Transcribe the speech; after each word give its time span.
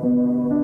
Música 0.00 0.57